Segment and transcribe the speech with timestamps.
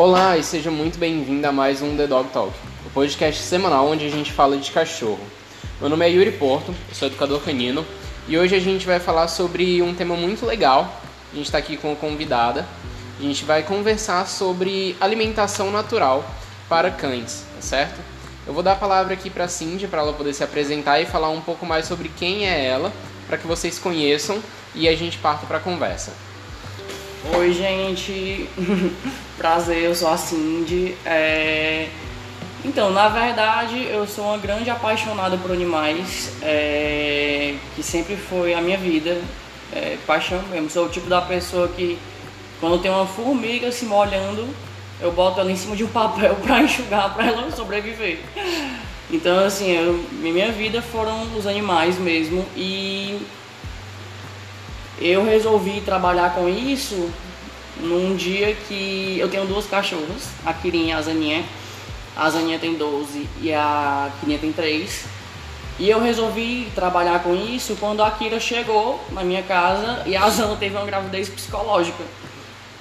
[0.00, 2.54] Olá e seja muito bem-vindo a mais um The Dog Talk,
[2.86, 5.20] o podcast semanal onde a gente fala de cachorro.
[5.78, 7.84] Meu nome é Yuri Porto, eu sou educador canino
[8.26, 10.90] e hoje a gente vai falar sobre um tema muito legal.
[11.30, 12.66] A gente está aqui com uma convidada.
[13.18, 16.24] A gente vai conversar sobre alimentação natural
[16.66, 18.00] para cães, tá certo?
[18.46, 21.04] Eu vou dar a palavra aqui para a Cindy para ela poder se apresentar e
[21.04, 22.90] falar um pouco mais sobre quem é ela,
[23.26, 24.42] para que vocês conheçam
[24.74, 26.29] e a gente parta para a conversa.
[27.22, 28.48] Oi, gente.
[29.36, 30.96] Prazer, eu sou a Cindy.
[31.04, 31.86] É...
[32.64, 37.56] Então, na verdade, eu sou uma grande apaixonada por animais, é...
[37.76, 39.20] que sempre foi a minha vida.
[39.70, 39.98] É...
[40.06, 40.70] Paixão mesmo.
[40.70, 41.98] Sou o tipo da pessoa que,
[42.58, 44.48] quando tem uma formiga se molhando,
[44.98, 48.18] eu boto ela em cima de um papel para enxugar, para ela sobreviver.
[49.10, 50.02] Então, assim, eu...
[50.10, 52.46] minha vida foram os animais mesmo.
[52.56, 53.20] E
[55.00, 57.10] eu resolvi trabalhar com isso
[57.80, 61.44] num dia que eu tenho duas cachorras, a Kirinha e a Zaninha.
[62.16, 65.04] A Zaninha tem 12 e a Kirinha tem 3.
[65.80, 70.28] E eu resolvi trabalhar com isso quando a Kira chegou na minha casa e a
[70.28, 72.04] Zana teve uma gravidez psicológica.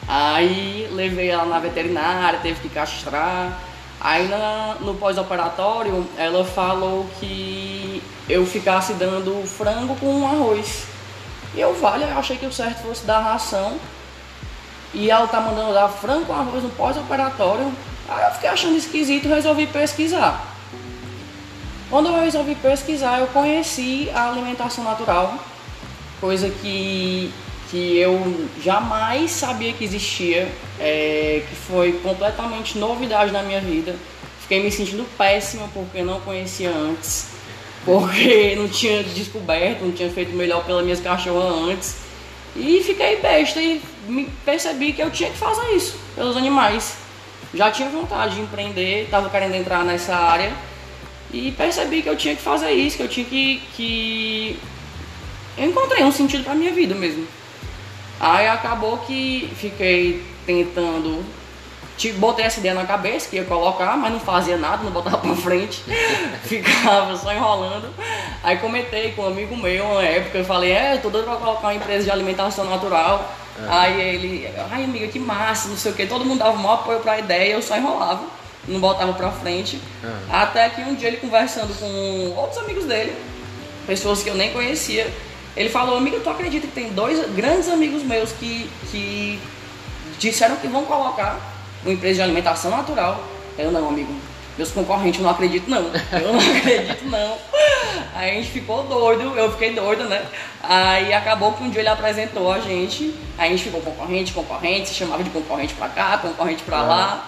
[0.05, 3.57] Aí levei ela na veterinária, teve que castrar.
[4.01, 10.88] Aí na, no pós-operatório ela falou que eu ficasse dando frango com arroz.
[11.59, 13.77] Eu, vale, eu achei que o certo fosse dar ração.
[14.93, 17.71] E ela tá mandando dar frango com arroz no pós-operatório.
[18.07, 20.41] Aí eu fiquei achando esquisito e resolvi pesquisar.
[21.89, 25.33] Quando eu resolvi pesquisar, eu conheci a alimentação natural,
[26.21, 27.31] coisa que,
[27.69, 30.47] que eu jamais sabia que existia,
[30.79, 33.95] é, que foi completamente novidade na minha vida.
[34.41, 37.38] Fiquei me sentindo péssima porque não conhecia antes
[37.89, 41.95] porque não tinha descoberto, não tinha feito melhor pelas minhas cachorras antes.
[42.55, 43.81] E fiquei besta e
[44.45, 46.95] percebi que eu tinha que fazer isso pelos animais.
[47.53, 50.51] Já tinha vontade de empreender, estava querendo entrar nessa área
[51.33, 53.61] e percebi que eu tinha que fazer isso, que eu tinha que.
[53.75, 54.59] que...
[55.57, 57.27] Eu encontrei um sentido para minha vida mesmo.
[58.19, 61.23] Aí acabou que fiquei tentando
[61.99, 65.17] Tipo, botei essa ideia na cabeça que ia colocar, mas não fazia nada, não botava
[65.19, 65.83] pra frente,
[66.45, 67.93] ficava só enrolando.
[68.41, 71.35] Aí comentei com um amigo meu uma época, eu falei, é, eu tô doido pra
[71.35, 73.29] colocar uma empresa de alimentação natural.
[73.61, 73.67] É.
[73.67, 76.75] Aí ele, ai amiga, que massa, não sei o que, todo mundo dava o maior
[76.75, 78.23] apoio pra ideia, eu só enrolava,
[78.65, 79.77] não botava pra frente.
[80.01, 80.33] É.
[80.33, 83.13] Até que um dia ele conversando com outros amigos dele,
[83.85, 85.13] pessoas que eu nem conhecia,
[85.53, 89.37] ele falou, amiga, tu acredita que tem dois grandes amigos meus que, que
[90.17, 93.23] disseram que vão colocar uma empresa de alimentação natural.
[93.57, 94.13] Eu não, amigo.
[94.57, 95.89] Meus concorrentes não acredito não.
[96.11, 97.37] Eu não acredito não.
[98.13, 100.25] Aí a gente ficou doido, eu fiquei doida, né?
[100.61, 104.89] Aí acabou que um dia ele apresentou a gente, aí a gente ficou concorrente, concorrente,
[104.89, 107.27] se chamava de concorrente pra cá, concorrente pra lá.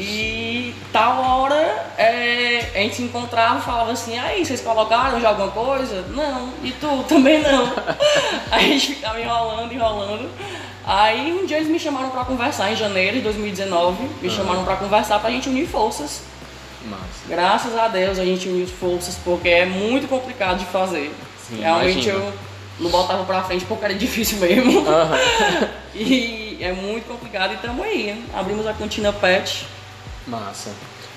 [0.00, 1.56] E tal hora
[1.98, 6.02] é, a gente se encontrava e falava assim, aí, vocês colocaram já alguma coisa?
[6.10, 7.64] Não, e tu também não.
[8.48, 10.30] aí a gente ficava enrolando, enrolando.
[10.86, 14.34] Aí um dia eles me chamaram para conversar em janeiro de 2019, me uhum.
[14.34, 16.22] chamaram para conversar para a gente unir forças.
[16.84, 17.02] Massa.
[17.26, 21.12] Graças a Deus a gente uniu forças porque é muito complicado de fazer.
[21.40, 22.24] Sim, Realmente imagina.
[22.24, 22.32] eu
[22.78, 24.78] não botava para frente porque era difícil mesmo.
[24.78, 25.68] Uhum.
[25.96, 28.24] e é muito complicado e estamos aí.
[28.32, 29.66] Abrimos a cantina Pet.
[30.28, 30.70] Massa.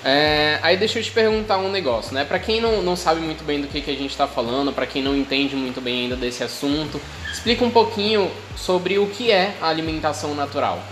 [0.04, 2.24] É, aí deixa eu te perguntar um negócio, né?
[2.24, 4.86] Para quem não, não sabe muito bem do que, que a gente está falando, para
[4.86, 7.00] quem não entende muito bem ainda desse assunto,
[7.32, 10.82] explica um pouquinho sobre o que é a alimentação natural.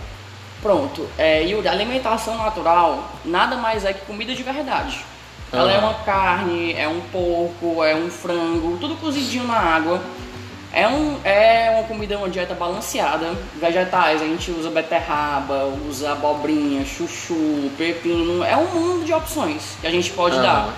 [0.63, 5.05] Pronto, é, Yuri, a alimentação natural nada mais é que comida de verdade.
[5.53, 10.01] Ela é uma carne, é um porco, é um frango, tudo cozidinho na água
[10.73, 13.35] é, um, é uma comida, uma dieta balanceada.
[13.57, 18.45] Vegetais, a gente usa beterraba, usa abobrinha, chuchu, pepino.
[18.45, 20.73] É um mundo de opções que a gente pode dar.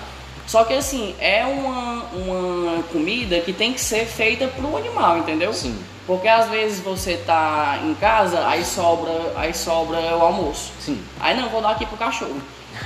[0.47, 5.53] Só que assim, é uma, uma comida que tem que ser feita pro animal, entendeu?
[5.53, 5.77] Sim.
[6.05, 10.71] Porque às vezes você tá em casa, aí sobra, aí sobra o almoço.
[10.81, 11.01] Sim.
[11.19, 12.41] Aí não, vou dar aqui pro cachorro.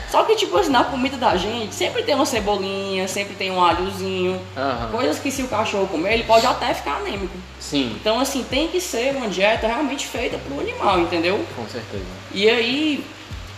[0.09, 3.61] Só que, tipo assim, na comida da gente, sempre tem uma cebolinha, sempre tem um
[3.61, 4.33] alhozinho.
[4.55, 4.91] Uhum.
[4.91, 7.37] Coisas que se o cachorro comer, ele pode até ficar anêmico.
[7.59, 7.95] Sim.
[7.99, 11.45] Então, assim, tem que ser uma dieta realmente feita pro animal, entendeu?
[11.55, 12.05] Com certeza.
[12.31, 13.05] E aí,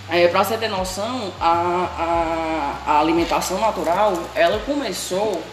[0.10, 5.44] é, pra você ter noção, a, a, a alimentação natural, ela começou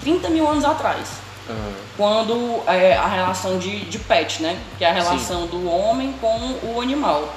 [0.00, 1.08] 30 mil anos atrás.
[1.48, 1.72] Uhum.
[1.96, 4.58] Quando é, a relação de, de pet, né?
[4.78, 5.48] Que é a relação Sim.
[5.48, 7.28] do homem com o animal.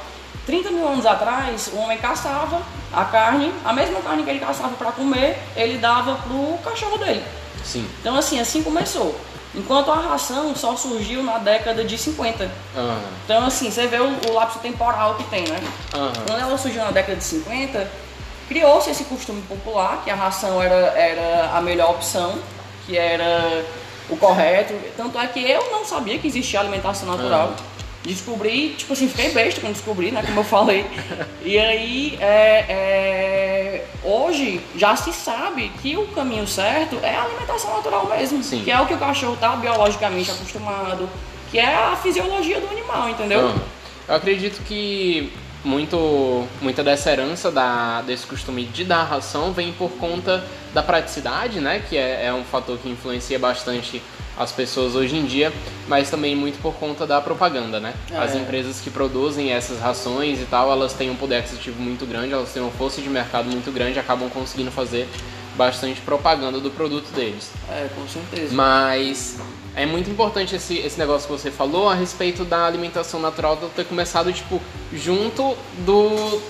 [0.45, 2.61] 30 mil anos atrás, o homem caçava
[2.91, 7.23] a carne, a mesma carne que ele caçava para comer, ele dava pro cachorro dele.
[7.63, 7.87] Sim.
[7.99, 9.19] Então assim, assim começou.
[9.53, 12.49] Enquanto a ração só surgiu na década de 50.
[12.75, 13.01] Aham.
[13.25, 15.61] Então, assim, você vê o, o lapso temporal que tem, né?
[15.93, 16.13] Aham.
[16.25, 17.91] Quando ela surgiu na década de 50,
[18.47, 22.39] criou-se esse costume popular, que a ração era, era a melhor opção,
[22.85, 23.65] que era
[24.09, 24.73] o correto.
[24.95, 27.53] Tanto é que eu não sabia que existia alimentação natural.
[28.03, 30.23] Descobri, tipo assim, fiquei besta quando descobri, né?
[30.25, 30.85] Como eu falei.
[31.43, 37.75] E aí, é, é, hoje já se sabe que o caminho certo é a alimentação
[37.75, 38.43] natural mesmo.
[38.43, 38.63] Sim.
[38.63, 41.07] Que é o que o cachorro tá biologicamente acostumado,
[41.51, 43.53] que é a fisiologia do animal, entendeu?
[44.07, 45.31] Eu acredito que
[45.63, 50.43] muito, muita dessa herança da, desse costume de dar ração vem por conta
[50.73, 51.81] da praticidade, né?
[51.87, 54.01] Que é, é um fator que influencia bastante
[54.37, 55.51] as pessoas hoje em dia,
[55.87, 57.93] mas também muito por conta da propaganda, né?
[58.17, 58.39] As É.
[58.39, 62.51] empresas que produzem essas rações e tal, elas têm um poder aquisitivo muito grande, elas
[62.51, 65.07] têm uma força de mercado muito grande, acabam conseguindo fazer
[65.55, 67.51] bastante propaganda do produto deles.
[67.69, 68.55] É, com certeza.
[68.55, 69.37] Mas
[69.75, 73.85] é muito importante esse, esse negócio que você falou a respeito da alimentação natural ter
[73.85, 74.61] começado, tipo,
[74.93, 76.41] junto do,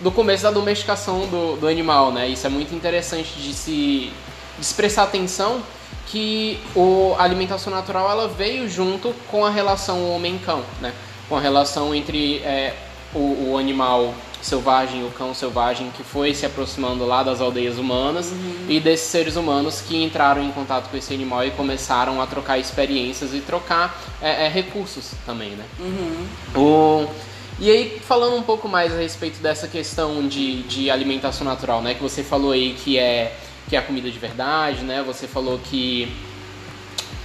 [0.00, 2.28] do começo da domesticação do, do animal, né?
[2.28, 4.12] Isso é muito interessante de se,
[4.58, 5.62] de se prestar atenção
[6.06, 10.92] que o, a alimentação natural ela veio junto com a relação homem-cão, né?
[11.28, 12.74] Com a relação entre é,
[13.14, 14.14] o, o animal
[14.44, 18.32] selvagem, o cão selvagem que foi se aproximando lá das aldeias humanas
[18.68, 22.58] e desses seres humanos que entraram em contato com esse animal e começaram a trocar
[22.58, 25.64] experiências e trocar é, é, recursos também, né?
[25.80, 26.26] Uhum.
[26.60, 27.08] O...
[27.58, 31.94] E aí, falando um pouco mais a respeito dessa questão de, de alimentação natural, né?
[31.94, 33.36] Que você falou aí que é,
[33.68, 35.02] que é a comida de verdade, né?
[35.06, 36.12] Você falou que,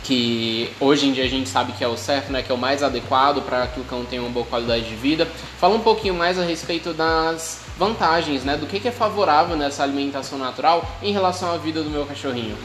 [0.04, 2.42] que hoje em dia a gente sabe que é o certo, né?
[2.42, 5.28] Que é o mais adequado para que o cão tenha uma boa qualidade de vida.
[5.60, 8.58] Fala um pouquinho mais a respeito das vantagens, né?
[8.58, 12.58] Do que, que é favorável nessa alimentação natural em relação à vida do meu cachorrinho.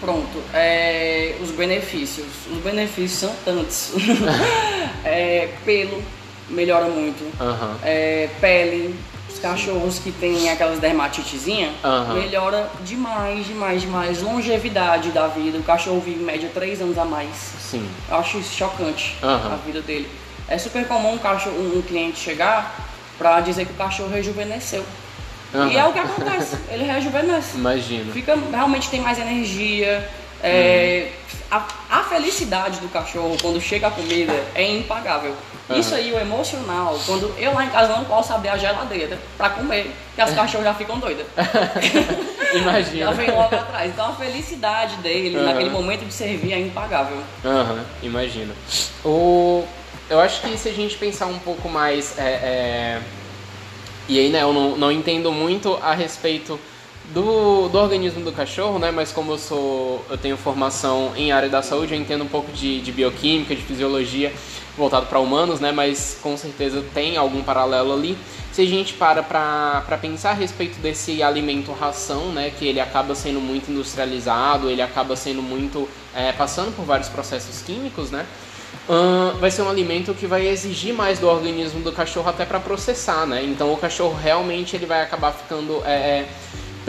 [0.00, 2.26] Pronto, é, os benefícios.
[2.50, 3.92] Os benefícios são tantos.
[5.02, 6.02] É, pelo
[6.50, 7.24] melhora muito.
[7.40, 7.78] Aham.
[7.82, 8.94] É, pele,
[9.32, 11.72] os cachorros que têm aquelas dermatitezinhas,
[12.12, 14.22] melhora demais, demais, demais.
[14.22, 15.58] Longevidade da vida.
[15.58, 17.34] O cachorro vive em média 3 anos a mais.
[17.60, 17.88] Sim.
[18.08, 20.08] Eu acho isso chocante a vida dele.
[20.48, 24.84] É super comum um, cachorro, um cliente chegar pra dizer que o cachorro rejuvenesceu.
[25.54, 25.70] Aham.
[25.70, 27.56] E é o que acontece, ele rejuvenesce.
[27.58, 28.12] Imagino.
[28.12, 30.08] Fica, realmente tem mais energia.
[30.42, 31.10] É,
[31.50, 35.34] a, a felicidade do cachorro quando chega a comida é impagável.
[35.70, 39.50] Isso aí, o emocional, quando eu lá em casa não posso abrir a geladeira pra
[39.50, 41.26] comer, que as cachorras já ficam doidas.
[42.52, 43.12] Já Imagino.
[43.12, 43.92] vem logo atrás.
[43.92, 45.44] Então a felicidade dele Aham.
[45.44, 47.16] naquele momento de servir é impagável.
[47.44, 48.52] Aham, imagino.
[49.04, 49.64] O,
[50.08, 52.18] eu acho que se a gente pensar um pouco mais.
[52.18, 53.00] é, é,
[54.08, 56.58] e aí, né, eu não, não entendo muito a respeito
[57.12, 58.90] do, do organismo do cachorro, né?
[58.90, 60.04] Mas como eu sou.
[60.08, 63.62] eu tenho formação em área da saúde, eu entendo um pouco de, de bioquímica, de
[63.62, 64.32] fisiologia
[64.76, 65.72] voltado para humanos, né?
[65.72, 68.16] Mas com certeza tem algum paralelo ali.
[68.52, 72.50] Se a gente para para pensar a respeito desse alimento ração, né?
[72.56, 75.88] Que ele acaba sendo muito industrializado, ele acaba sendo muito.
[76.14, 78.26] é, passando por vários processos químicos, né?
[78.88, 82.58] Ahn, vai ser um alimento que vai exigir mais do organismo do cachorro até para
[82.58, 83.42] processar, né?
[83.44, 86.28] Então o cachorro realmente ele vai acabar ficando é, é,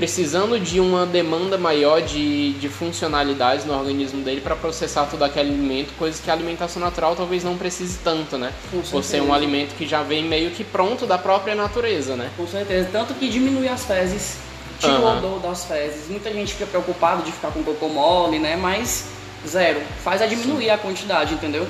[0.05, 5.49] precisando de uma demanda maior de, de funcionalidades no organismo dele para processar todo aquele
[5.51, 8.51] alimento, coisas que a alimentação natural talvez não precise tanto, né?
[8.71, 12.31] Com Por ser um alimento que já vem meio que pronto da própria natureza, né?
[12.35, 12.89] Com certeza.
[12.91, 14.37] Tanto que diminui as fezes,
[14.79, 15.17] tira o Aham.
[15.19, 16.09] odor das fezes.
[16.09, 18.55] Muita gente fica preocupada de ficar com cocô mole, né?
[18.59, 19.05] Mas
[19.47, 19.81] zero.
[20.03, 21.67] Faz a diminuir a quantidade, entendeu?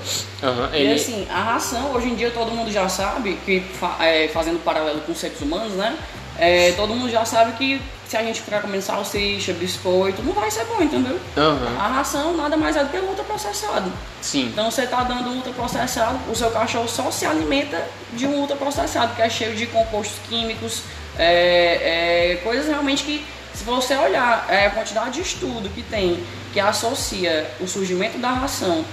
[0.71, 3.61] E ele- assim, a ração, hoje em dia todo mundo já sabe, que
[4.00, 5.97] é, fazendo paralelo com os seres humanos, né?
[6.39, 7.81] É, todo mundo já sabe que
[8.12, 11.18] se a gente ficar comendo salsicha, biscoito, não vai ser bom, entendeu?
[11.38, 13.89] Aham, A ração nada mais é do que ultraprocessado.
[14.22, 14.48] sim.
[14.48, 19.22] Então você está dando ultraprocessado, o seu cachorro só se alimenta de um ultraprocessado, que
[19.22, 20.82] é cheio de compostos químicos,
[21.18, 26.22] é, é, coisas realmente que, se você olhar é, a quantidade de estudo que tem,
[26.51, 28.84] que associa o surgimento da ração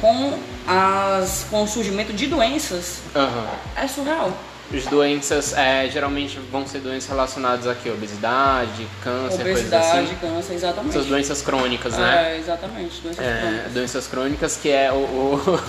[0.00, 0.38] com,
[0.68, 3.48] as, com o surgimento de doenças, Aham.
[3.74, 4.32] é surreal.
[4.74, 10.14] As doenças é, geralmente vão ser doenças relacionadas aqui, obesidade, câncer, coisas Obesidade, assim.
[10.20, 10.96] câncer, exatamente.
[10.96, 12.32] Essas doenças crônicas, né?
[12.34, 13.72] É, exatamente, doenças É, crônicas.
[13.72, 15.60] doenças crônicas, que é o, o,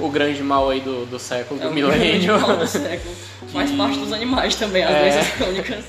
[0.06, 1.98] o grande mal aí do, do século, É do o milênio.
[2.34, 3.14] grande mal do século.
[3.52, 5.00] Faz parte dos animais também, as É.
[5.10, 5.84] doenças crônicas.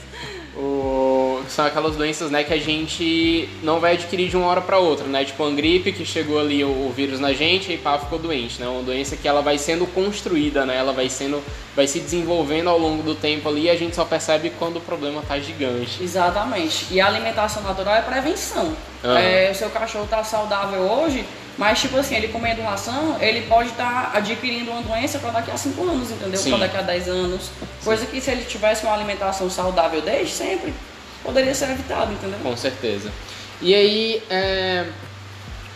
[0.56, 1.19] O-
[1.52, 5.06] são aquelas doenças né, que a gente não vai adquirir de uma hora para outra,
[5.08, 5.26] né?
[5.26, 8.60] Tipo a gripe que chegou ali o, o vírus na gente e pá, ficou doente,
[8.60, 8.68] né?
[8.68, 10.78] Uma doença que ela vai sendo construída, né?
[10.78, 11.44] Ela vai sendo,
[11.76, 14.82] vai se desenvolvendo ao longo do tempo ali e a gente só percebe quando o
[14.82, 16.02] problema tá gigante.
[16.04, 16.88] Exatamente.
[16.92, 18.76] E a alimentação natural é prevenção.
[19.04, 19.20] Aham.
[19.20, 21.26] É, o seu cachorro está saudável hoje,
[21.60, 25.52] Mas, tipo assim, ele comendo ração, ele pode estar tá adquirindo uma doença para daqui
[25.52, 26.42] a 5 anos, entendeu?
[26.42, 27.52] Para daqui a 10 anos.
[27.84, 30.74] Coisa que se ele tivesse uma alimentação saudável desde sempre,
[31.24, 32.40] poderia ser evitado, entendeu?
[32.42, 33.12] Com certeza.
[33.62, 34.86] E aí, é,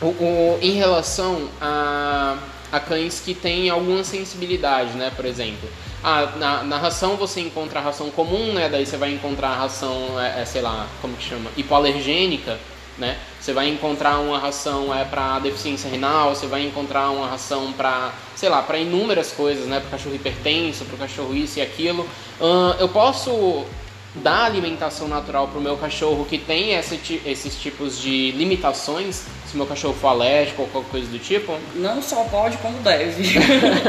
[0.02, 2.38] o, o, em relação a,
[2.72, 5.12] a cães que têm alguma sensibilidade, né?
[5.16, 5.70] Por exemplo,
[6.04, 8.70] ah, na, na ração você encontra a ração comum, né?
[8.70, 11.50] Daí você vai encontrar a ração, é, é, sei lá, como que chama?
[11.56, 12.60] Hipoalergênica,
[12.98, 13.18] né?
[13.40, 18.14] Você vai encontrar uma ração é para deficiência renal, você vai encontrar uma ração para,
[18.36, 19.80] sei lá, para inúmeras coisas, né?
[19.80, 22.08] Para cachorro hipertenso, para cachorro isso e aquilo.
[22.80, 23.66] Eu posso
[24.16, 29.58] dar alimentação natural para o meu cachorro que tem esse, esses tipos de limitações, se
[29.58, 31.58] meu cachorro for alérgico ou qualquer coisa do tipo?
[31.76, 33.24] Não só pode, como deve.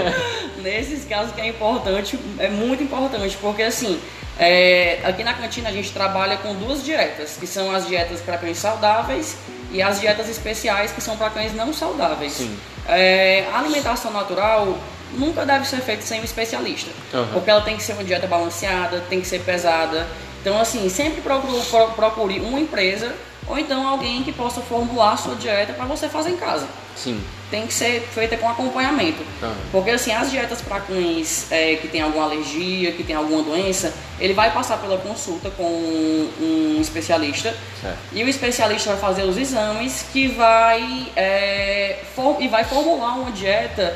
[0.63, 4.01] Nesses casos que é importante, é muito importante, porque assim,
[4.39, 8.39] é, aqui na cantina a gente trabalha com duas dietas, que são as dietas para
[8.39, 9.37] cães saudáveis
[9.71, 12.49] e as dietas especiais, que são para cães não saudáveis.
[12.89, 14.79] É, a alimentação natural
[15.19, 17.27] nunca deve ser feita sem um especialista, uhum.
[17.33, 20.07] porque ela tem que ser uma dieta balanceada, tem que ser pesada.
[20.41, 21.63] Então, assim, sempre procure,
[21.97, 23.15] procure uma empresa
[23.47, 26.67] ou então alguém que possa formular a sua dieta para você fazer em casa.
[26.97, 27.23] Sim.
[27.51, 29.23] Tem que ser feita com acompanhamento.
[29.43, 29.55] Uhum.
[29.71, 33.93] Porque assim, as dietas para cães é, que tem alguma alergia, que tem alguma doença,
[34.19, 37.55] ele vai passar pela consulta com um, especialista.
[37.81, 37.99] Certo.
[38.13, 43.31] E o especialista vai fazer os exames que vai é, for, e vai formular uma
[43.31, 43.95] dieta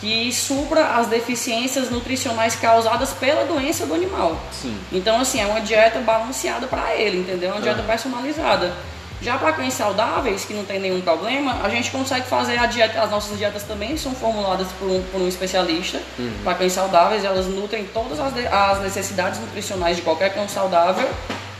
[0.00, 4.38] que supra as deficiências nutricionais causadas pela doença do animal.
[4.52, 4.78] Sim.
[4.92, 7.50] Então, assim, é uma dieta balanceada para ele, entendeu?
[7.50, 8.72] É uma dieta personalizada.
[9.20, 13.02] Já para cães saudáveis, que não tem nenhum problema, a gente consegue fazer a dieta,
[13.02, 16.00] as nossas dietas também são formuladas por um, por um especialista.
[16.16, 16.32] Uhum.
[16.44, 21.08] Para cães saudáveis, elas nutrem todas as, as, necessidades nutricionais de qualquer cão saudável.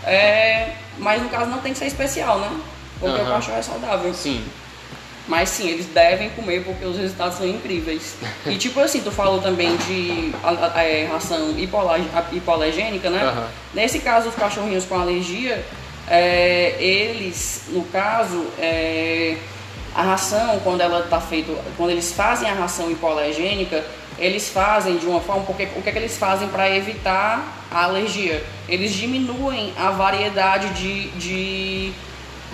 [0.04, 2.49] É, mas no caso não tem que ser especial, né?
[3.00, 3.26] Porque uhum.
[3.26, 4.14] o cachorro é saudável.
[4.14, 4.45] Sim.
[5.28, 8.16] Mas sim, eles devem comer porque os resultados são incríveis.
[8.47, 10.32] E tipo assim, tu falou também de
[10.75, 11.54] é, ração
[12.32, 13.25] hipoalergênica, né?
[13.25, 13.44] Uhum.
[13.75, 15.62] Nesse caso, os cachorrinhos com alergia,
[16.08, 19.37] é, eles, no caso, é,
[19.94, 23.85] a ração, quando ela tá feita, quando eles fazem a ração hipoalergênica,
[24.18, 27.85] eles fazem de uma forma, porque o que é que eles fazem para evitar a
[27.85, 28.42] alergia?
[28.66, 31.92] Eles diminuem a variedade de, de,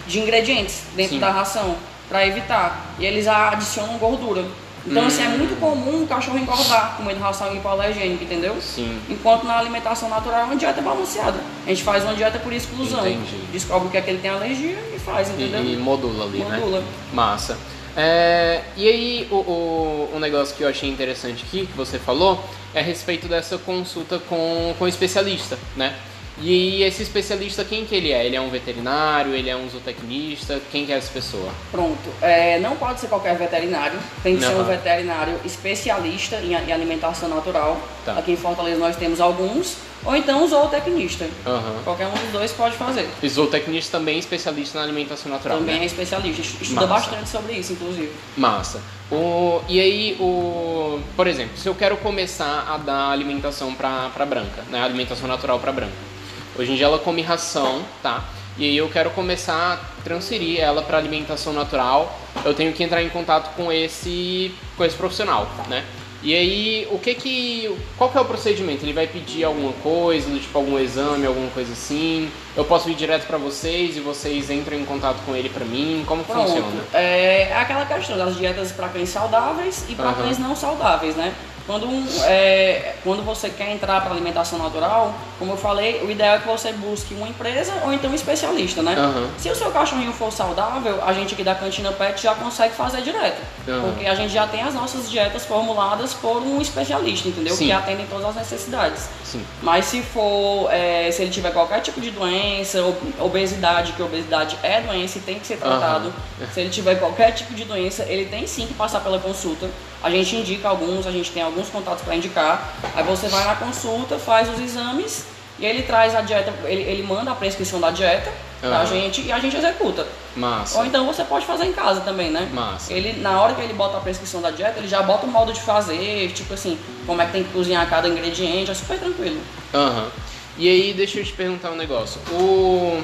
[0.08, 1.20] de ingredientes dentro Sim.
[1.20, 1.76] da ração
[2.08, 2.94] para evitar.
[2.98, 4.44] E eles adicionam gordura.
[4.86, 5.06] Então, hum.
[5.06, 8.60] assim, é muito comum o cachorro engordar comendo ração hipoalergênica, entendeu?
[8.60, 9.00] Sim.
[9.08, 11.38] Enquanto na alimentação natural é uma dieta balanceada.
[11.64, 13.06] A gente faz uma dieta por exclusão.
[13.06, 13.36] Entendi.
[13.50, 15.62] Descobre o que é que ele tem alergia e faz, entendeu?
[15.62, 16.58] E, e modula ali, né?
[16.58, 16.80] modula.
[16.80, 16.86] né?
[17.12, 17.56] Massa.
[17.96, 22.44] É, e aí, o, o, o, negócio que eu achei interessante aqui, que você falou,
[22.74, 25.94] é a respeito dessa consulta com, com o especialista, né?
[26.40, 28.26] E esse especialista, quem que ele é?
[28.26, 29.32] Ele é um veterinário?
[29.34, 30.60] Ele é um zootecnista?
[30.70, 31.50] Quem que é essa pessoa?
[31.70, 32.10] Pronto.
[32.20, 33.98] É, não pode ser qualquer veterinário.
[34.22, 34.50] Tem que uhum.
[34.50, 37.80] ser um veterinário especialista em, em alimentação natural.
[38.04, 38.18] Tá.
[38.18, 39.76] Aqui em Fortaleza nós temos alguns.
[40.04, 41.24] Ou então um zootecnista.
[41.46, 41.82] Uhum.
[41.82, 43.08] Qualquer um dos dois pode fazer.
[43.22, 45.82] E zootecnista também é especialista na alimentação natural, Também né?
[45.84, 46.42] é especialista.
[46.42, 47.10] Estuda Massa.
[47.10, 48.12] bastante sobre isso, inclusive.
[48.36, 48.82] Massa.
[49.10, 54.62] O, e aí, o, por exemplo, se eu quero começar a dar alimentação para branca,
[54.68, 54.82] né?
[54.82, 56.13] Alimentação natural para branca
[56.56, 58.24] Hoje em dia ela come ração, tá?
[58.56, 62.18] E aí eu quero começar a transferir ela para alimentação natural.
[62.44, 65.84] Eu tenho que entrar em contato com esse com esse profissional, né?
[66.24, 68.82] E aí, o que que qual que é o procedimento?
[68.82, 72.30] Ele vai pedir alguma coisa, tipo algum exame, alguma coisa assim?
[72.56, 76.02] Eu posso ir direto para vocês e vocês entram em contato com ele para mim?
[76.06, 76.48] Como Pronto.
[76.48, 76.82] funciona?
[76.94, 80.14] É, é aquela questão das dietas para cães saudáveis e para uhum.
[80.14, 81.34] cães não saudáveis, né?
[81.66, 81.86] Quando,
[82.24, 86.46] é, quando você quer entrar para alimentação natural, como eu falei, o ideal é que
[86.46, 88.94] você busque uma empresa ou então um especialista, né?
[88.98, 89.30] Uhum.
[89.38, 93.00] Se o seu cachorrinho for saudável, a gente aqui da Cantina Pet já consegue fazer
[93.00, 93.40] direto.
[93.66, 93.92] Uhum.
[93.92, 97.54] Porque a gente já tem as nossas dietas formuladas por um especialista, entendeu?
[97.54, 97.66] Sim.
[97.66, 99.08] Que atendem todas as necessidades.
[99.24, 99.42] Sim.
[99.62, 102.78] Mas se for, é, se ele tiver qualquer tipo de doença,
[103.18, 106.12] obesidade, que obesidade é doença e tem que ser tratado.
[106.40, 106.46] Uhum.
[106.52, 109.66] Se ele tiver qualquer tipo de doença, ele tem sim que passar pela consulta.
[110.04, 112.74] A gente indica alguns, a gente tem alguns contatos para indicar.
[112.94, 115.24] Aí você vai na consulta, faz os exames
[115.58, 118.30] e ele traz a dieta, ele, ele manda a prescrição da dieta
[118.62, 118.68] uhum.
[118.68, 120.06] pra gente e a gente executa.
[120.36, 120.76] Massa.
[120.78, 122.50] Ou então você pode fazer em casa também, né?
[122.52, 122.92] Massa.
[122.92, 125.54] Ele, na hora que ele bota a prescrição da dieta, ele já bota o modo
[125.54, 129.40] de fazer, tipo assim, como é que tem que cozinhar cada ingrediente, é super tranquilo.
[129.72, 130.02] Aham.
[130.02, 130.10] Uhum.
[130.58, 132.20] E aí, deixa eu te perguntar um negócio.
[132.30, 133.02] O,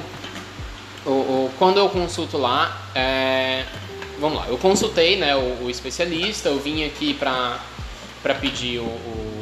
[1.06, 3.64] o, o quando eu consulto lá, é,
[4.20, 7.58] vamos lá, eu consultei né, o, o especialista, eu vim aqui para
[8.40, 9.40] pedir o, o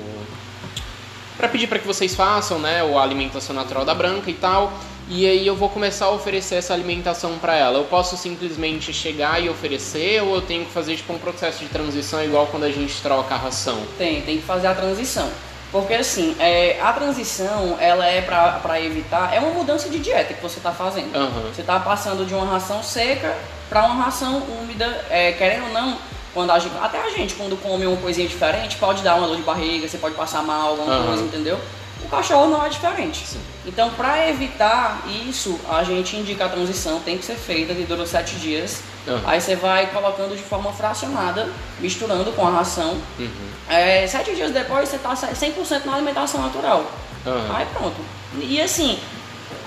[1.36, 4.72] para pedir para que vocês façam, né, a alimentação natural da branca e tal.
[5.08, 7.78] e aí eu vou começar a oferecer essa alimentação para ela.
[7.78, 11.68] Eu posso simplesmente chegar e oferecer ou eu tenho que fazer tipo um processo de
[11.68, 13.80] transição igual quando a gente troca a ração?
[13.96, 15.30] Tem, tem que fazer a transição.
[15.70, 20.42] Porque assim, é, a transição, ela é para evitar, é uma mudança de dieta que
[20.42, 21.14] você está fazendo.
[21.16, 21.52] Uhum.
[21.54, 23.36] Você está passando de uma ração seca
[23.68, 25.98] para uma ração úmida, é, querendo ou não,
[26.34, 29.36] quando a gente, até a gente, quando come uma coisinha diferente, pode dar uma dor
[29.36, 31.06] de barriga, você pode passar mal, alguma Uhum.
[31.06, 31.58] coisa, entendeu?
[32.04, 33.26] O cachorro não é diferente.
[33.26, 33.40] Sim.
[33.66, 38.06] Então, para evitar isso, a gente indica a transição, tem que ser feita, que dura
[38.06, 38.82] sete dias.
[39.06, 39.20] Uhum.
[39.26, 41.48] Aí você vai colocando de forma fracionada,
[41.80, 42.96] misturando com a ração.
[43.18, 43.28] Uhum.
[43.68, 46.84] É, sete dias depois você está 100% na alimentação natural.
[47.26, 47.56] Uhum.
[47.56, 47.96] Aí pronto.
[48.40, 48.98] E assim,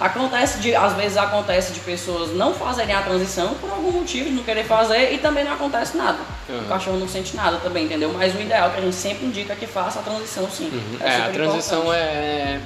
[0.02, 4.36] acontece de, às vezes acontece de pessoas não fazerem a transição por algum motivo, de
[4.36, 6.18] não querer fazer, e também não acontece nada.
[6.50, 6.60] Uhum.
[6.62, 8.12] O cachorro não sente nada também, entendeu?
[8.14, 10.70] Mas o ideal é que a gente sempre indica que faça a transição sim.
[10.74, 10.98] Uhum.
[11.00, 12.04] É, a super transição importante.
[12.04, 12.60] é.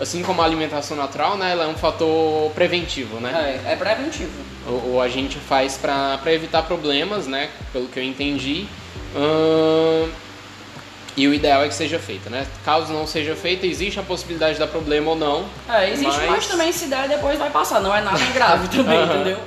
[0.00, 1.52] Assim como a alimentação natural, né?
[1.52, 3.60] Ela é um fator preventivo, né?
[3.64, 4.32] É, é preventivo.
[4.66, 7.50] Ou, ou a gente faz para evitar problemas, né?
[7.72, 8.66] Pelo que eu entendi.
[9.14, 10.10] Ahn,
[11.16, 12.46] e o ideal é que seja feita, né?
[12.64, 15.44] Caso não seja feita, existe a possibilidade de dar problema ou não.
[15.68, 17.80] É, existe, Mas- mas, também se der, depois vai passar.
[17.80, 19.14] Não é nada grave também, Aham.
[19.14, 19.38] entendeu?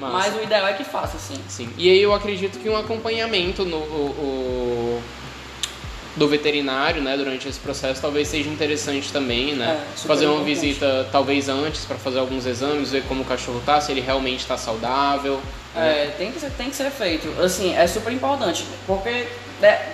[0.00, 0.12] Massa.
[0.30, 1.36] Mas o ideal é que faça, sim.
[1.46, 1.68] Sim.
[1.76, 5.02] E aí eu acredito que um acompanhamento no, o- o-
[6.16, 9.78] do veterinário, né, durante esse processo, talvez seja interessante também, né?
[9.94, 10.54] É, fazer uma importante.
[10.60, 14.40] visita talvez antes para fazer alguns exames, ver como o cachorro tá, se ele realmente
[14.40, 15.40] está saudável.
[15.74, 16.04] né?
[16.04, 17.28] É, tem que, ser, tem que ser feito.
[17.40, 19.26] Assim, é super importante, porque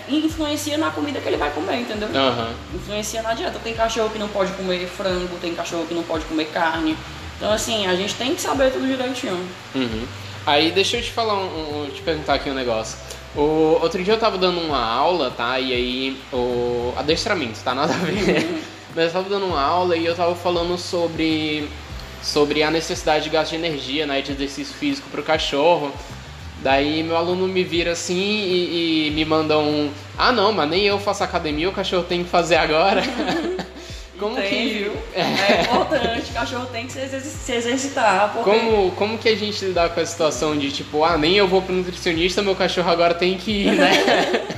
[0.09, 2.09] influencia na comida que ele vai comer, entendeu?
[2.15, 2.55] Aham.
[2.75, 3.59] Influencia na dieta.
[3.63, 6.97] Tem cachorro que não pode comer frango, tem cachorro que não pode comer carne.
[7.37, 9.39] Então, assim, a gente tem que saber tudo direitinho.
[9.75, 10.07] Uhum.
[10.47, 12.97] Aí deixa eu te falar, um, um- te perguntar aqui um negócio.
[13.35, 15.59] O, outro dia eu tava dando uma aula, tá?
[15.61, 18.63] E aí o adestramento, tá nada a ver.
[18.95, 21.69] Mas eu tava dando uma aula e eu tava falando sobre
[22.23, 25.93] sobre a necessidade de gasto de energia, né, de exercício físico pro cachorro.
[26.67, 30.83] Daí meu aluno me vira assim e, e me manda um, ah não, mas nem
[30.85, 33.05] eu faço academia, o cachorro tem que fazer agora.
[34.19, 34.93] Como tem, que viu?
[35.15, 38.33] É importante, o cachorro tem que se, se exercitar.
[38.35, 38.51] Porque...
[38.51, 41.63] Como, como que a gente lidar com a situação de tipo, ah, nem eu vou
[41.63, 43.93] pro nutricionista, meu cachorro agora tem que ir, né?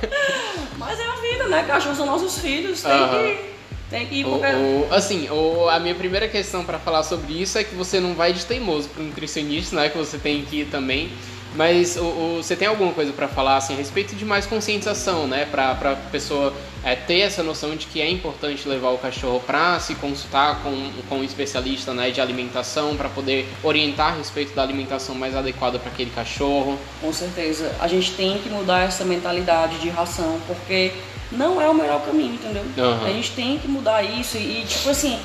[0.79, 1.63] Mas é a vida, né?
[1.65, 3.55] Cachorros são nossos filhos, tem que ir.
[3.91, 4.47] Tem que ir O- porque...
[4.47, 8.15] o- assim, o- a minha primeira questão pra falar sobre isso é que você não
[8.15, 11.11] vai de teimoso pro nutricionista, não é que você tem que ir também.
[11.55, 15.27] Mas o, o- você tem alguma coisa pra falar assim, a respeito de mais conscientização,
[15.27, 15.47] né?
[15.51, 16.53] Pra, pra pessoa
[16.85, 20.91] é, ter essa noção de que é importante levar o cachorro pra se consultar com,
[21.09, 25.79] com um especialista né, de alimentação, pra poder orientar a respeito da alimentação mais adequada
[25.79, 26.79] para aquele cachorro.
[27.01, 27.75] Com certeza.
[27.81, 30.93] A gente tem que mudar essa mentalidade de ração, porque
[31.33, 32.63] não é o melhor caminho, entendeu?
[32.79, 33.07] Aham.
[33.07, 35.19] A gente tem que mudar isso e, tipo assim,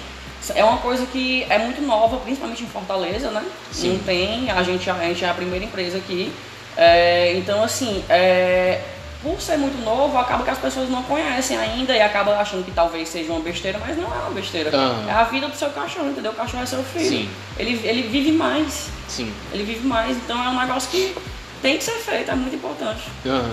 [0.56, 3.44] é uma coisa que é muito nova, principalmente em Fortaleza, né?
[3.72, 3.94] Sim.
[3.94, 6.32] Não tem, a gente, a gente é a primeira empresa aqui.
[6.76, 8.82] É, então, assim, é,
[9.22, 12.72] por ser muito novo, acaba que as pessoas não conhecem ainda e acaba achando que
[12.72, 14.70] talvez seja uma besteira, mas não é uma besteira.
[15.08, 16.32] É a vida do seu cachorro, entendeu?
[16.32, 17.08] O cachorro é seu filho.
[17.10, 17.30] Sim.
[17.58, 19.32] Ele, ele vive mais Sim.
[19.54, 21.16] ele vive mais, então é um negócio que
[21.62, 23.04] tem que ser feito, é muito importante.
[23.26, 23.52] Aham.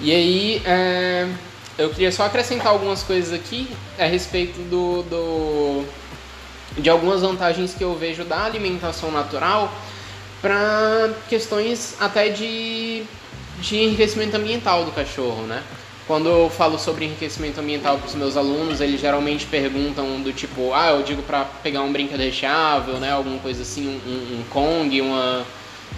[0.00, 1.26] E aí, é,
[1.78, 5.84] eu queria só acrescentar algumas coisas aqui a respeito do, do-
[6.78, 9.72] de algumas vantagens que eu vejo da alimentação natural
[10.40, 13.02] para questões até de,
[13.60, 15.62] de enriquecimento ambiental do cachorro, né?
[16.06, 20.72] Quando eu falo sobre enriquecimento ambiental para os meus alunos, eles geralmente perguntam do tipo,
[20.72, 25.02] ah, eu digo para pegar um brinquedo recheável, né, alguma coisa assim, um, um, Kong,
[25.02, 25.44] uma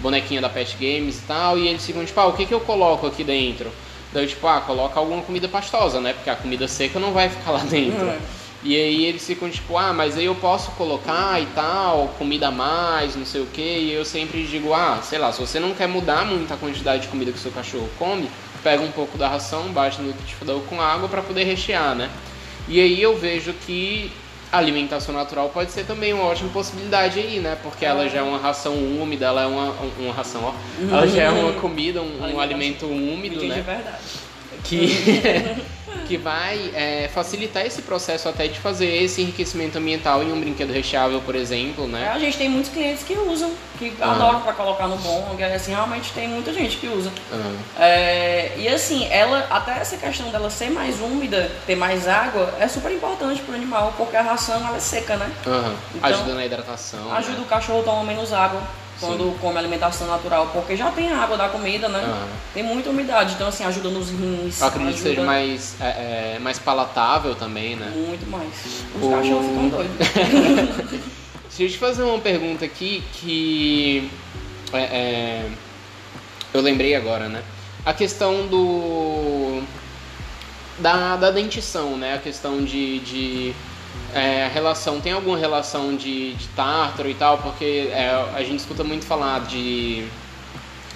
[0.01, 2.59] bonequinha da Pet Games e tal, e eles ficam tipo, ah, o que, que eu
[2.59, 3.71] coloco aqui dentro?
[4.11, 7.29] Daí eu tipo, ah, coloca alguma comida pastosa, né, porque a comida seca não vai
[7.29, 8.05] ficar lá dentro.
[8.05, 8.40] Uhum.
[8.63, 12.51] E aí eles ficam tipo, ah, mas aí eu posso colocar e tal, comida a
[12.51, 13.61] mais, não sei o que.
[13.61, 17.03] E eu sempre digo, ah, sei lá, se você não quer mudar muito a quantidade
[17.03, 18.29] de comida que o seu cachorro come,
[18.63, 22.09] pega um pouco da ração, bate no liquidificador com água para poder rechear, né?
[22.67, 24.11] E aí eu vejo que
[24.51, 27.57] a alimentação natural pode ser também uma ótima possibilidade aí, né?
[27.63, 30.53] Porque ela já é uma ração úmida, ela é uma, uma ração, ó.
[30.89, 33.63] Ela já é uma comida, um, um alimento úmido, né?
[33.65, 34.03] verdade.
[34.63, 34.87] que,
[36.07, 40.71] que vai é, facilitar esse processo até de fazer esse enriquecimento ambiental em um brinquedo
[40.71, 42.09] recheável, por exemplo, né?
[42.13, 44.11] a gente tem muitos clientes que usam, que Ah.
[44.11, 47.11] adoram pra colocar no bong, assim, realmente tem muita gente que usa.
[47.31, 47.51] Ah,
[47.85, 52.67] É, e assim, ela, até essa questão dela ser mais úmida, ter mais água, é
[52.67, 55.31] super importante pro animal, porque a ração ela é seca, né?
[55.47, 55.75] aham.
[55.95, 57.13] Então, Ajuda na hidratação.
[57.13, 57.43] Ajuda né?
[57.43, 58.61] o cachorro a tomar menos água
[59.01, 59.37] quando Sim.
[59.41, 61.99] come alimentação natural, porque já tem água da comida, né?
[61.99, 62.27] Aham.
[62.53, 64.61] Tem muita umidade, então assim, ajuda nos rins.
[64.61, 67.91] Eu acredito que ajuda seja mais, é, é, mais palatável também, né?
[67.95, 68.47] Muito mais.
[68.95, 69.97] Os O- cachorros ficam doidos.
[71.57, 74.09] queria te fazer uma pergunta aqui que
[74.71, 75.45] é, é,
[76.53, 77.41] eu lembrei agora, né?
[77.83, 79.63] A questão do
[80.77, 82.13] da, da dentição, né?
[82.15, 83.53] A questão de, de
[84.13, 87.37] é, relação, tem alguma relação de, de tártaro e tal?
[87.39, 90.07] Porque é, a gente escuta muito falar de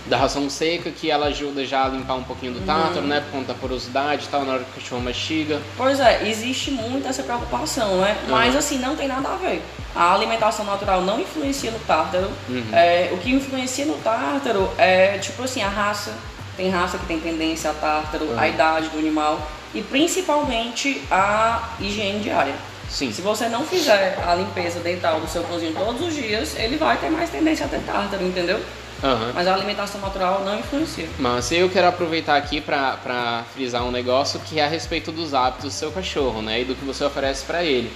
[0.07, 3.07] da ração seca, que ela ajuda já a limpar um pouquinho do tártaro, uhum.
[3.07, 3.21] né?
[3.21, 5.59] Por conta da porosidade e tal, na hora que o cachorro mastiga.
[5.75, 8.15] Pois é, existe muito essa preocupação, né?
[8.23, 8.31] Uhum.
[8.31, 9.63] Mas assim, não tem nada a ver.
[9.95, 12.29] A alimentação natural não influencia no tártaro.
[12.47, 12.65] Uhum.
[12.71, 16.13] É, o que influencia no tártaro é, tipo assim, a raça.
[16.55, 22.19] Tem raça que tem tendência a tártaro, a idade do animal e principalmente a higiene
[22.19, 22.53] diária.
[22.95, 23.11] Sim.
[23.11, 26.95] Se você não fizer a limpeza dental do seu cãozinho todos os dias, ele vai
[26.97, 28.55] ter mais tendência a ter tártaro, entendeu?
[29.03, 29.33] Uhum.
[29.35, 31.05] Mas a alimentação natural não influencia.
[31.19, 35.65] Mas eu quero aproveitar aqui para frisar um negócio que é a respeito dos hábitos
[35.65, 36.61] do seu cachorro, né?
[36.61, 37.91] E do que você oferece para ele.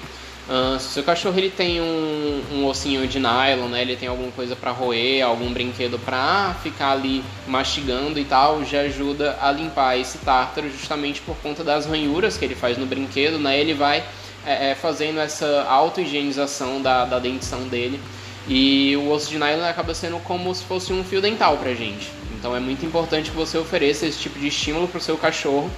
[0.49, 3.81] Uh, se o seu cachorro ele tem um, um, ossinho de nylon, né?
[3.81, 8.81] Ele tem alguma coisa para roer, algum brinquedo para ficar ali mastigando e tal, já
[8.81, 13.39] ajuda a limpar esse tártaro justamente por conta das ranhuras que ele faz no brinquedo,
[13.39, 13.57] né?
[13.57, 14.03] Ele vai
[14.49, 17.99] é, é, fazendo essa auto-higienização da, da dentição dele
[18.47, 22.11] e o osso de nylon acaba sendo como se fosse um fio dental pra gente.
[22.37, 25.69] Então é muito importante que você ofereça esse tipo de estímulo para o seu cachorro.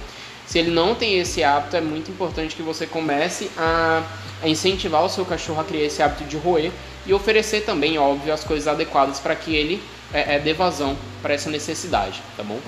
[0.46, 4.02] Se ele não tem esse hábito, é muito importante que você comece a
[4.42, 6.72] a incentivar o seu cachorro a criar esse hábito de roer
[7.06, 9.80] e oferecer também, óbvio, as coisas adequadas para que ele
[10.12, 12.58] é, é, dê vazão para essa necessidade, tá bom?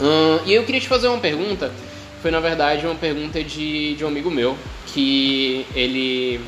[0.00, 1.72] Hum, e eu queria te fazer uma pergunta,
[2.22, 4.56] foi na verdade uma pergunta de, de um amigo meu,
[4.86, 6.40] que ele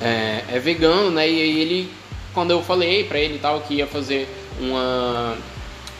[0.00, 1.28] é, é vegano, né?
[1.28, 1.92] E aí ele,
[2.32, 4.26] quando eu falei para ele tal que ia fazer
[4.58, 5.36] uma,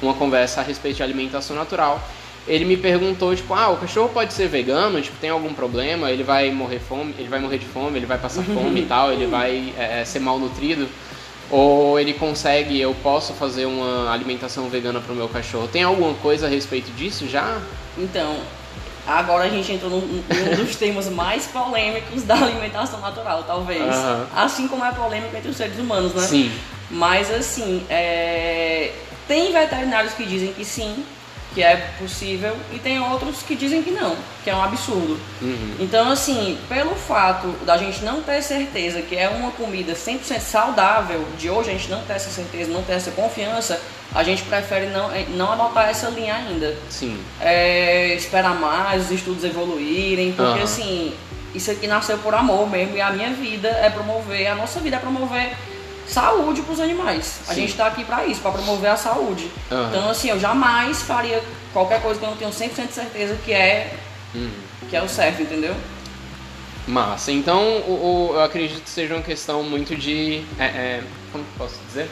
[0.00, 2.02] uma conversa a respeito de alimentação natural,
[2.46, 5.02] ele me perguntou, tipo, ah, o cachorro pode ser vegano?
[5.02, 6.10] Tipo, tem algum problema?
[6.10, 9.12] Ele vai morrer fome, ele vai morrer de fome, ele vai passar fome e tal,
[9.12, 10.88] ele vai é, é, ser malnutrido?
[11.50, 15.68] Ou ele consegue, eu posso fazer uma alimentação vegana para o meu cachorro?
[15.68, 17.60] Tem alguma coisa a respeito disso já?
[17.98, 18.38] Então,
[19.08, 23.82] agora a gente entrou num, num dos temas mais polêmicos da alimentação natural, talvez.
[23.82, 24.26] Uhum.
[24.36, 26.22] Assim como é polêmico entre os seres humanos, né?
[26.22, 26.52] Sim.
[26.90, 28.92] Mas assim, é...
[29.26, 31.04] tem veterinários que dizem que sim,
[31.58, 35.18] que é possível, e tem outros que dizem que não, que é um absurdo.
[35.42, 35.74] Uhum.
[35.80, 41.26] Então, assim, pelo fato da gente não ter certeza que é uma comida 100% saudável,
[41.36, 43.80] de hoje a gente não ter essa certeza, não ter essa confiança,
[44.14, 46.76] a gente prefere não, eh, não adotar essa linha ainda.
[46.88, 47.20] Sim.
[47.40, 50.62] É, esperar mais, os estudos evoluírem, porque, uhum.
[50.62, 51.12] assim,
[51.56, 54.94] isso aqui nasceu por amor mesmo, e a minha vida é promover, a nossa vida
[54.94, 55.56] é promover
[56.08, 57.40] saúde para os animais.
[57.48, 59.50] A gente está aqui para isso, para promover a saúde.
[59.70, 59.88] Uhum.
[59.88, 61.42] Então, assim, eu jamais faria
[61.72, 63.94] qualquer coisa que eu não tenho 100% de certeza que é,
[64.34, 64.50] uhum.
[64.88, 65.74] que é o certo, entendeu?
[66.86, 67.30] Massa.
[67.30, 70.42] Então, o, o, eu acredito que seja uma questão muito de.
[70.58, 72.08] É, é, como posso dizer?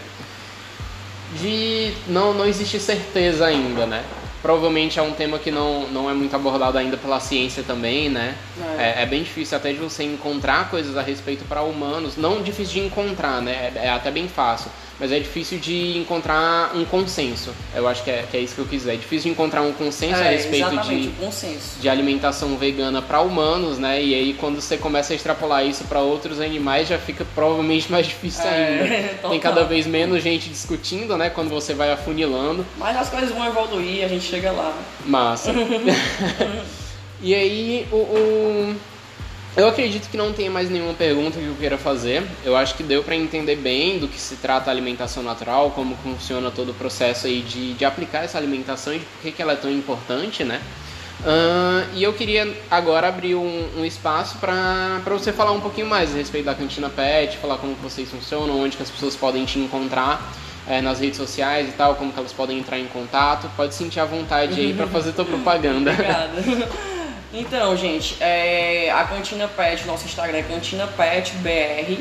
[1.40, 1.94] De.
[2.06, 4.04] Não, não existe certeza ainda, né?
[4.42, 8.36] Provavelmente é um tema que não, não é muito abordado ainda pela ciência também, né?
[8.78, 9.00] É.
[9.00, 12.16] É, é bem difícil até de você encontrar coisas a respeito para humanos.
[12.16, 13.72] Não difícil de encontrar, né?
[13.74, 17.52] É, é até bem fácil mas é difícil de encontrar um consenso.
[17.74, 18.94] Eu acho que é, que é isso que eu quiser.
[18.94, 21.10] É difícil de encontrar um consenso é, a respeito de,
[21.80, 24.02] de alimentação vegana para humanos, né?
[24.02, 28.06] E aí quando você começa a extrapolar isso para outros animais, já fica provavelmente mais
[28.06, 29.28] difícil é, ainda.
[29.28, 31.28] Tem cada vez menos gente discutindo, né?
[31.28, 32.64] Quando você vai afunilando.
[32.78, 34.76] Mas as coisas vão evoluir, a gente chega lá.
[35.04, 35.52] Massa.
[37.22, 37.96] e aí o...
[37.96, 38.76] o
[39.56, 42.22] eu acredito que não tem mais nenhuma pergunta que eu queira fazer.
[42.44, 45.96] Eu acho que deu para entender bem do que se trata a alimentação natural, como
[45.96, 49.40] funciona todo o processo aí de, de aplicar essa alimentação e de por que, que
[49.40, 50.60] ela é tão importante, né?
[51.20, 56.12] Uh, e eu queria agora abrir um, um espaço para você falar um pouquinho mais
[56.12, 59.58] a respeito da Cantina Pet, falar como vocês funcionam, onde que as pessoas podem te
[59.58, 60.20] encontrar
[60.68, 63.50] é, nas redes sociais e tal, como que elas podem entrar em contato.
[63.56, 65.92] Pode sentir à vontade aí para fazer tua propaganda.
[65.92, 66.42] Obrigada.
[67.32, 72.00] Então, gente, é, a Cantina Pet, nosso Instagram é Cantina Pet BR.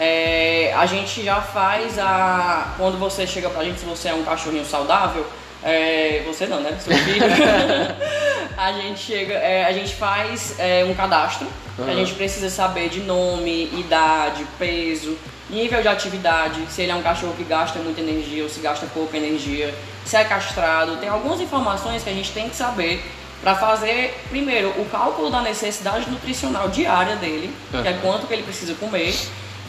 [0.00, 2.74] É, a gente já faz a.
[2.76, 5.24] Quando você chega pra gente, se você é um cachorrinho saudável,
[5.62, 6.76] é, você não, né?
[6.80, 7.24] Seu filho.
[8.56, 11.46] a gente chega, é, a gente faz é, um cadastro.
[11.78, 11.88] Uhum.
[11.88, 15.16] A gente precisa saber de nome, idade, peso,
[15.52, 18.86] nível de atividade, se ele é um cachorro que gasta muita energia ou se gasta
[18.86, 19.72] pouca energia,
[20.04, 20.96] se é castrado.
[20.96, 23.04] Tem algumas informações que a gente tem que saber
[23.42, 27.82] para fazer, primeiro, o cálculo da necessidade nutricional diária dele, uhum.
[27.82, 29.14] que é quanto que ele precisa comer.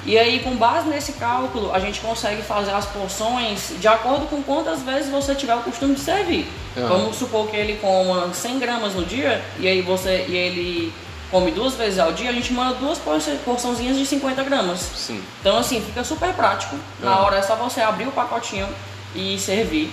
[0.05, 4.43] E aí, com base nesse cálculo, a gente consegue fazer as porções de acordo com
[4.43, 6.45] quantas vezes você tiver o costume de servir.
[6.75, 6.87] Uhum.
[6.87, 10.93] Vamos supor que ele coma 100 gramas no dia, e aí você e ele
[11.33, 12.99] come duas vezes ao dia, a gente manda duas
[13.43, 14.79] porçãozinhas de 50 gramas.
[14.79, 15.21] Sim.
[15.41, 16.75] Então, assim, fica super prático.
[16.99, 17.21] Na Ah.
[17.23, 18.69] hora é só você abrir o pacotinho
[19.15, 19.91] e servir.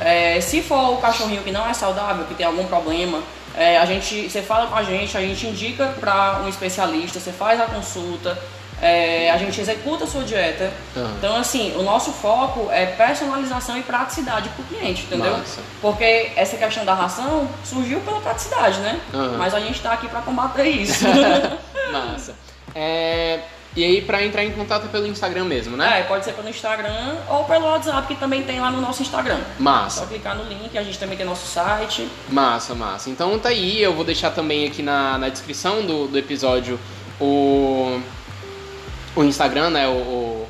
[0.00, 3.20] É, se for o cachorrinho que não é saudável, que tem algum problema,
[3.56, 7.32] é, a gente, você fala com a gente, a gente indica para um especialista, você
[7.32, 8.38] faz a consulta,
[8.86, 10.70] é, a gente executa a sua dieta.
[10.94, 11.14] Aham.
[11.18, 15.36] Então, assim, o nosso foco é personalização e praticidade para o cliente, entendeu?
[15.38, 15.60] Massa.
[15.80, 19.00] Porque essa questão da ração surgiu pela praticidade, né?
[19.14, 19.36] Aham.
[19.38, 21.04] Mas a gente está aqui para combater isso.
[21.90, 22.34] Massa.
[22.74, 23.40] É,
[23.76, 26.00] E aí, pra entrar em contato é pelo Instagram mesmo, né?
[26.00, 29.38] é, pode ser pelo Instagram ou pelo WhatsApp, que também tem lá no nosso Instagram.
[29.38, 32.06] Só Massa, clicar no link, a gente também tem nosso site.
[32.28, 33.10] massa, massa.
[33.10, 36.78] Então tá aí, eu vou deixar também aqui na, na descrição do, do episódio
[37.20, 38.00] o,
[39.16, 39.88] o Instagram, né?
[39.88, 40.46] O,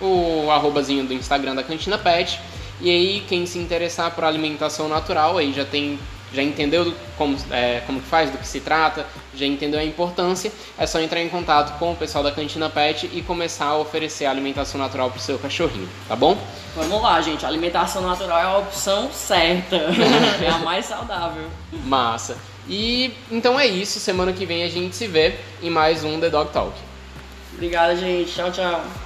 [0.00, 2.40] o, o, arrobazinho do Instagram da Cantina Pet.
[2.80, 5.98] E aí, quem se interessar por alimentação natural, aí já tem.
[6.34, 10.50] Já entendeu como, é, como que faz, do que se trata, já entendeu a importância,
[10.78, 14.24] é só entrar em contato com o pessoal da Cantina Pet e começar a oferecer
[14.24, 16.38] alimentação natural pro seu cachorrinho, tá bom?
[16.74, 17.44] Vamos lá, gente.
[17.44, 19.76] A alimentação natural é a opção certa.
[20.42, 21.44] é a mais saudável.
[21.84, 22.38] Massa.
[22.66, 24.00] E então é isso.
[24.00, 26.72] Semana que vem a gente se vê em mais um The Dog Talk.
[27.54, 28.32] Obrigada, gente.
[28.32, 29.01] Tchau, tchau.